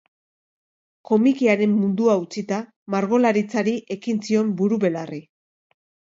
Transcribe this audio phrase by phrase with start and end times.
[1.09, 2.59] Komikiaren mundua utzita,
[2.95, 5.23] margolaritzari ekin zion buru-belarri.